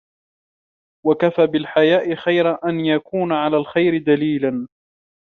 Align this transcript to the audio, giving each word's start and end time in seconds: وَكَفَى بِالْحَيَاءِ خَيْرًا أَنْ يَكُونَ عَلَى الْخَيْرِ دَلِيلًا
وَكَفَى 1.05 1.47
بِالْحَيَاءِ 1.47 2.15
خَيْرًا 2.15 2.59
أَنْ 2.69 2.79
يَكُونَ 2.85 3.33
عَلَى 3.33 3.57
الْخَيْرِ 3.57 3.97
دَلِيلًا 3.97 4.67